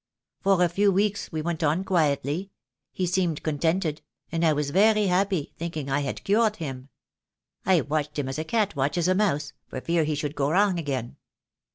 For 0.41 0.63
a 0.63 0.67
few 0.67 0.91
weeks 0.91 1.31
we 1.31 1.43
went 1.43 1.61
on 1.61 1.83
quietly— 1.83 2.49
he 2.91 3.05
seemed 3.05 3.43
contented, 3.43 4.01
and 4.31 4.43
I 4.43 4.51
was 4.51 4.71
very 4.71 5.05
happy, 5.05 5.53
thinking 5.59 5.91
I 5.91 5.99
had 5.99 6.23
cured 6.23 6.55
him. 6.55 6.89
I 7.67 7.81
watched 7.81 8.17
him 8.17 8.27
as 8.27 8.39
a 8.39 8.43
cat 8.43 8.75
watches 8.75 9.07
a 9.07 9.13
mouse, 9.13 9.53
for 9.67 9.79
fear 9.79 10.03
he 10.03 10.15
should 10.15 10.33
go 10.33 10.49
wrong 10.49 10.79
again. 10.79 11.17